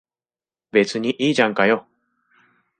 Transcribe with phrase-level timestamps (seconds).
[0.71, 1.85] 別にいいじゃんかよ。